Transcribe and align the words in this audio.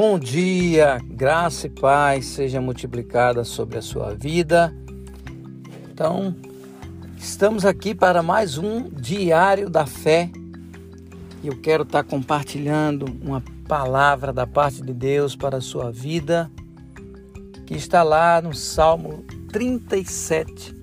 Bom 0.00 0.16
dia, 0.16 1.00
graça 1.04 1.66
e 1.66 1.70
paz 1.70 2.24
seja 2.26 2.60
multiplicada 2.60 3.42
sobre 3.42 3.78
a 3.78 3.82
sua 3.82 4.14
vida. 4.14 4.72
Então, 5.90 6.36
estamos 7.16 7.64
aqui 7.64 7.96
para 7.96 8.22
mais 8.22 8.56
um 8.56 8.88
Diário 8.88 9.68
da 9.68 9.86
Fé 9.86 10.30
e 11.42 11.48
eu 11.48 11.60
quero 11.60 11.82
estar 11.82 12.04
compartilhando 12.04 13.06
uma 13.20 13.42
palavra 13.66 14.32
da 14.32 14.46
parte 14.46 14.82
de 14.82 14.94
Deus 14.94 15.34
para 15.34 15.56
a 15.56 15.60
sua 15.60 15.90
vida, 15.90 16.48
que 17.66 17.74
está 17.74 18.04
lá 18.04 18.40
no 18.40 18.54
Salmo 18.54 19.24
37, 19.50 20.76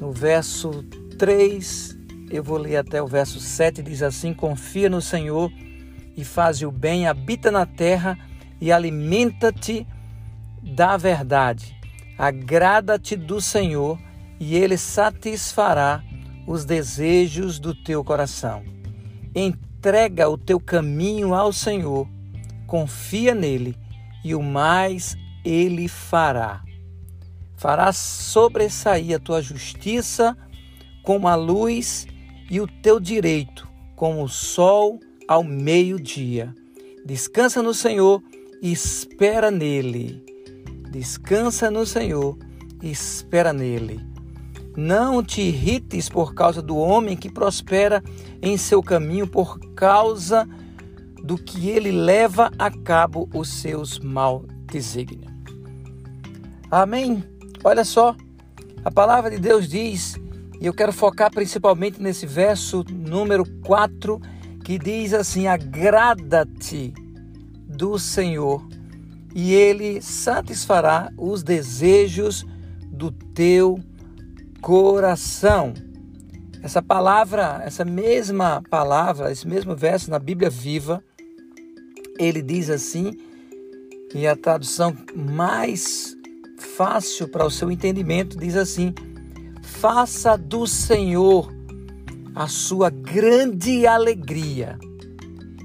no 0.00 0.10
verso 0.10 0.82
3, 1.16 1.96
eu 2.32 2.42
vou 2.42 2.58
ler 2.58 2.78
até 2.78 3.00
o 3.00 3.06
verso 3.06 3.38
7, 3.38 3.80
diz 3.80 4.02
assim: 4.02 4.34
Confia 4.34 4.90
no 4.90 5.00
Senhor 5.00 5.52
e 6.16 6.24
faz 6.24 6.62
o 6.62 6.70
bem, 6.70 7.06
habita 7.06 7.50
na 7.50 7.66
terra 7.66 8.18
e 8.60 8.70
alimenta-te 8.70 9.86
da 10.62 10.96
verdade. 10.96 11.76
Agrada-te 12.18 13.16
do 13.16 13.40
Senhor 13.40 13.98
e 14.38 14.54
ele 14.54 14.76
satisfará 14.76 16.02
os 16.46 16.64
desejos 16.64 17.58
do 17.58 17.74
teu 17.74 18.04
coração. 18.04 18.62
Entrega 19.34 20.28
o 20.28 20.36
teu 20.36 20.60
caminho 20.60 21.34
ao 21.34 21.52
Senhor, 21.52 22.08
confia 22.66 23.34
nele 23.34 23.76
e 24.24 24.34
o 24.34 24.42
mais 24.42 25.16
ele 25.44 25.88
fará. 25.88 26.62
Fará 27.56 27.92
sobressair 27.92 29.16
a 29.16 29.18
tua 29.18 29.40
justiça 29.40 30.36
como 31.02 31.28
a 31.28 31.34
luz 31.34 32.06
e 32.50 32.60
o 32.60 32.66
teu 32.66 32.98
direito 32.98 33.70
como 34.00 34.24
o 34.24 34.28
sol 34.30 34.98
ao 35.30 35.44
meio-dia. 35.44 36.52
Descansa 37.06 37.62
no 37.62 37.72
Senhor 37.72 38.20
e 38.60 38.72
espera 38.72 39.48
nele. 39.48 40.24
Descansa 40.90 41.70
no 41.70 41.86
Senhor 41.86 42.36
e 42.82 42.90
espera 42.90 43.52
nele. 43.52 44.00
Não 44.76 45.22
te 45.22 45.40
irrites 45.40 46.08
por 46.08 46.34
causa 46.34 46.60
do 46.60 46.76
homem 46.76 47.16
que 47.16 47.30
prospera 47.30 48.02
em 48.42 48.56
seu 48.56 48.82
caminho, 48.82 49.24
por 49.24 49.56
causa 49.76 50.48
do 51.22 51.38
que 51.38 51.70
ele 51.70 51.92
leva 51.92 52.50
a 52.58 52.68
cabo 52.68 53.28
os 53.32 53.48
seus 53.48 54.00
mal 54.00 54.44
desígnios. 54.64 55.30
Amém? 56.68 57.22
Olha 57.62 57.84
só, 57.84 58.16
a 58.84 58.90
palavra 58.90 59.30
de 59.30 59.38
Deus 59.38 59.68
diz, 59.68 60.16
e 60.60 60.66
eu 60.66 60.74
quero 60.74 60.92
focar 60.92 61.30
principalmente 61.30 62.02
nesse 62.02 62.26
verso 62.26 62.84
número 62.90 63.44
4 63.60 64.20
que 64.70 64.78
diz 64.78 65.12
assim: 65.12 65.48
agrada-te 65.48 66.94
do 67.66 67.98
Senhor 67.98 68.64
e 69.34 69.52
ele 69.52 70.00
satisfará 70.00 71.12
os 71.18 71.42
desejos 71.42 72.46
do 72.86 73.10
teu 73.10 73.80
coração. 74.60 75.74
Essa 76.62 76.80
palavra, 76.80 77.60
essa 77.64 77.84
mesma 77.84 78.62
palavra, 78.70 79.32
esse 79.32 79.44
mesmo 79.44 79.74
verso 79.74 80.08
na 80.08 80.20
Bíblia 80.20 80.48
Viva, 80.48 81.02
ele 82.16 82.40
diz 82.40 82.70
assim, 82.70 83.18
e 84.14 84.24
a 84.24 84.36
tradução 84.36 84.94
mais 85.16 86.16
fácil 86.76 87.26
para 87.26 87.44
o 87.44 87.50
seu 87.50 87.72
entendimento 87.72 88.38
diz 88.38 88.54
assim: 88.54 88.94
Faça 89.62 90.38
do 90.38 90.64
Senhor 90.64 91.52
a 92.34 92.46
sua 92.46 92.90
grande 92.90 93.86
alegria, 93.86 94.78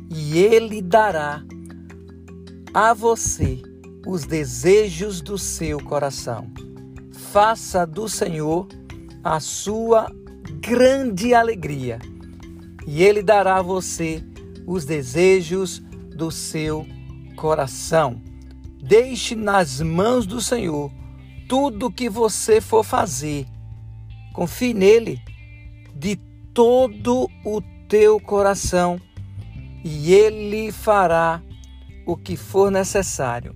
e 0.09 0.38
Ele 0.38 0.81
dará 0.81 1.44
a 2.74 2.94
você 2.94 3.62
os 4.06 4.26
desejos 4.26 5.22
do 5.22 5.38
seu 5.38 5.80
coração. 5.80 6.52
Faça 7.31 7.86
do 7.86 8.08
Senhor 8.09 8.68
a 9.24 9.40
sua 9.40 10.12
grande 10.59 11.34
alegria, 11.34 12.00
e 12.88 13.04
Ele 13.04 13.22
dará 13.22 13.58
a 13.58 13.62
você 13.62 14.24
os 14.66 14.86
desejos 14.86 15.80
do 16.16 16.31
seu 16.31 16.86
coração. 17.36 18.22
Deixe 18.81 19.36
nas 19.36 19.81
mãos 19.81 20.25
do 20.25 20.42
Senhor 20.42 20.92
tudo 21.48 21.88
o 21.88 21.92
que 21.92 22.09
você 22.09 22.59
for 22.59 22.84
fazer. 22.84 23.46
Confie 24.34 24.74
nele 24.74 25.20
de 25.96 26.20
todo 26.56 27.30
o 27.44 27.62
teu 27.90 28.18
coração 28.18 28.98
e 29.84 30.14
ele 30.14 30.72
fará 30.72 31.44
o 32.08 32.16
que 32.16 32.38
for 32.38 32.72
necessário. 32.72 33.54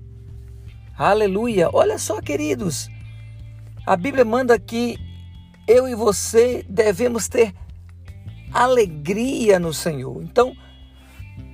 Aleluia! 0.98 1.70
Olha 1.72 1.98
só, 1.98 2.22
queridos, 2.22 2.90
a 3.88 3.96
Bíblia 3.96 4.26
manda 4.26 4.60
que 4.60 4.98
eu 5.66 5.88
e 5.88 5.96
você 5.96 6.66
devemos 6.68 7.30
ter 7.30 7.54
alegria 8.52 9.58
no 9.58 9.74
Senhor. 9.74 10.22
Então, 10.22 10.54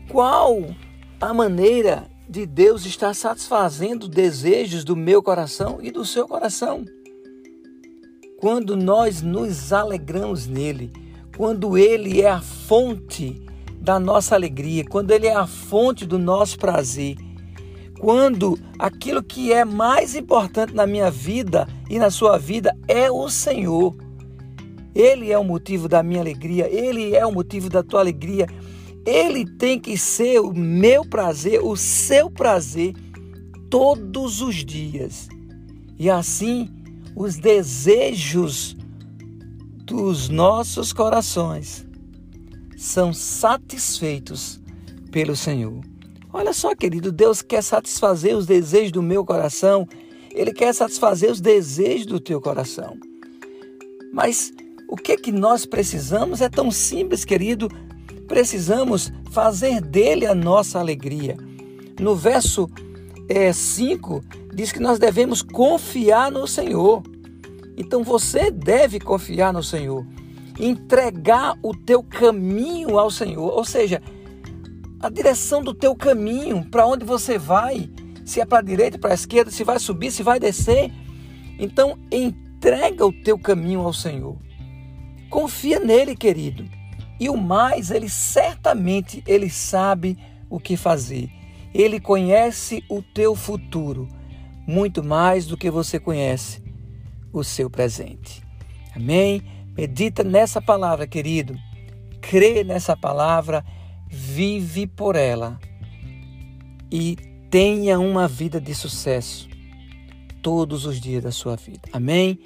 qual 0.10 0.76
a 1.22 1.32
maneira 1.32 2.10
de 2.28 2.48
Deus 2.48 2.88
estar 2.88 3.14
satisfazendo 3.14 4.08
desejos 4.08 4.84
do 4.84 4.96
meu 4.96 5.22
coração 5.22 5.78
e 5.80 5.92
do 5.92 6.04
seu 6.04 6.28
coração? 6.28 6.84
Quando 8.40 8.76
nós 8.76 9.22
nos 9.22 9.72
alegramos 9.72 10.48
nele, 10.48 11.05
quando 11.35 11.78
Ele 11.78 12.22
é 12.22 12.29
a 12.29 12.41
fonte 12.41 13.41
da 13.79 14.00
nossa 14.00 14.35
alegria, 14.35 14.84
quando 14.85 15.12
Ele 15.12 15.28
é 15.28 15.35
a 15.35 15.46
fonte 15.46 16.06
do 16.06 16.18
nosso 16.18 16.57
prazer, 16.57 17.18
quando 18.00 18.57
aquilo 18.79 19.23
que 19.23 19.51
é 19.51 19.63
mais 19.66 20.16
importante 20.16 20.73
na 20.73 20.88
minha 20.88 21.12
vida 21.12 21.68
e 21.90 22.00
na 22.00 22.09
sua 22.09 22.38
vida 22.38 22.75
é 22.88 23.09
o 23.12 23.29
Senhor. 23.29 23.96
Ele 24.94 25.31
é 25.31 25.38
o 25.38 25.44
motivo 25.44 25.90
da 25.90 26.01
minha 26.01 26.22
alegria, 26.22 26.69
Ele 26.69 27.16
é 27.16 27.25
o 27.25 27.31
motivo 27.31 27.69
da 27.69 27.84
tua 27.84 28.00
alegria. 28.00 28.47
Ele 29.06 29.46
tem 29.46 29.79
que 29.79 29.97
ser 29.97 30.40
o 30.40 30.53
meu 30.53 31.06
prazer, 31.06 31.62
o 31.62 31.75
seu 31.75 32.29
prazer, 32.29 32.94
todos 33.69 34.41
os 34.41 34.56
dias. 34.56 35.28
E 36.00 36.09
assim, 36.09 36.69
os 37.16 37.35
desejos 37.35 38.75
dos 39.85 40.29
nossos 40.29 40.91
corações 40.91 41.85
são 42.75 43.13
satisfeitos 43.13 44.59
pelo 45.12 45.35
Senhor. 45.35 45.79
Olha 46.34 46.53
só, 46.53 46.75
querido, 46.75 47.12
Deus 47.12 47.44
quer 47.44 47.62
satisfazer 47.62 48.35
os 48.35 48.47
desejos 48.47 48.91
do 48.91 49.03
meu 49.03 49.23
coração, 49.23 49.88
Ele 50.31 50.51
quer 50.51 50.73
satisfazer 50.73 51.31
os 51.31 51.40
desejos 51.40 52.07
do 52.07 52.19
teu 52.19 52.41
coração. 52.41 52.97
Mas 54.12 54.51
o 54.90 54.96
que 54.96 55.16
que 55.18 55.31
nós 55.31 55.68
precisamos 55.68 56.41
é 56.41 56.50
tão 56.50 56.72
simples, 56.72 57.23
querido. 57.23 57.69
Precisamos 58.28 59.13
fazer 59.29 59.81
dele 59.81 60.25
a 60.25 60.34
nossa 60.34 60.79
alegria. 60.79 61.38
No 62.00 62.16
verso 62.16 62.67
5 63.53 64.23
é, 64.23 64.56
diz 64.56 64.72
que 64.72 64.79
nós 64.79 64.97
devemos 64.97 65.44
confiar 65.44 66.31
no 66.31 66.47
Senhor. 66.47 67.03
Então 67.78 68.03
você 68.03 68.50
deve 68.50 69.00
confiar 69.00 69.52
no 69.52 69.62
Senhor, 69.62 70.06
entregar 70.59 71.58
o 71.62 71.75
teu 71.75 72.02
caminho 72.02 72.97
ao 72.97 73.11
Senhor, 73.11 73.52
ou 73.52 73.66
seja, 73.66 74.02
a 75.00 75.09
direção 75.09 75.61
do 75.61 75.73
teu 75.73 75.96
caminho, 75.96 76.66
para 76.66 76.88
onde 76.88 77.03
você 77.03 77.38
vai, 77.38 77.90
se 78.23 78.40
é 78.40 78.46
para 78.46 78.59
a 78.59 78.64
direita, 78.64 78.97
para 78.97 79.11
a 79.11 79.16
esquerda, 79.16 79.52
se 79.52 79.64
vai 79.64 79.78
subir, 79.78 80.11
se 80.11 80.23
vai 80.23 80.40
descer. 80.40 80.91
Então 81.59 81.97
entrega 82.11 83.05
o 83.05 83.11
teu 83.11 83.38
caminho 83.38 83.82
ao 83.82 83.94
Senhor. 83.94 84.38
Confia 85.29 85.79
nele, 85.79 86.16
querido. 86.16 86.66
E 87.20 87.29
o 87.29 87.38
mais, 87.38 87.91
ele 87.91 88.09
certamente 88.09 89.23
ele 89.28 89.50
sabe 89.50 90.17
o 90.50 90.59
que 90.59 90.78
fazer. 90.78 91.29
Ele 91.73 92.00
conhece 92.00 92.84
o 92.90 93.02
teu 93.02 93.35
futuro 93.35 94.08
muito 94.66 95.03
mais 95.03 95.46
do 95.46 95.58
que 95.58 95.70
você 95.70 96.00
conhece 96.00 96.65
o 97.40 97.43
seu 97.43 97.70
presente. 97.70 98.41
Amém? 98.96 99.41
Medita 99.78 100.23
nessa 100.23 100.61
palavra, 100.61 101.05
querido. 101.05 101.55
Crê 102.22 102.64
nessa 102.64 102.96
palavra, 102.96 103.64
vive 104.08 104.87
por 104.87 105.16
ela 105.16 105.59
e 106.91 107.17
tenha 107.49 107.99
uma 107.99 108.28
vida 108.28 108.59
de 108.59 108.73
sucesso 108.73 109.47
todos 110.41 110.85
os 110.85 110.99
dias 110.99 111.23
da 111.23 111.32
sua 111.32 111.55
vida. 111.55 111.82
Amém? 111.91 112.40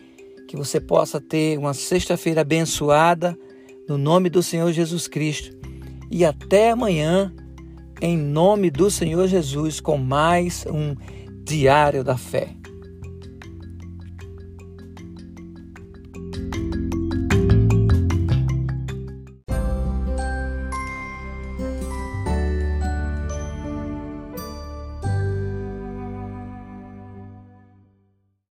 Que 0.47 0.57
você 0.57 0.79
possa 0.79 1.21
ter 1.21 1.57
uma 1.57 1.73
sexta-feira 1.73 2.41
abençoada 2.41 3.37
no 3.87 3.97
nome 3.97 4.29
do 4.29 4.41
Senhor 4.41 4.71
Jesus 4.71 5.07
Cristo. 5.07 5.55
E 6.09 6.25
até 6.25 6.71
amanhã, 6.71 7.33
em 8.01 8.17
nome 8.17 8.71
do 8.71 8.89
Senhor 8.89 9.27
Jesus, 9.27 9.79
com 9.79 9.97
mais 9.97 10.65
um 10.65 10.95
Diário 11.43 12.03
da 12.03 12.17
Fé. 12.17 12.58